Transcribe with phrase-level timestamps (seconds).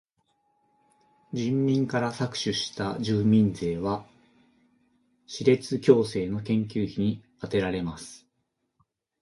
[1.31, 4.03] 人民から搾取した住民税は
[5.27, 8.25] 歯列矯正の研究費にあてられます。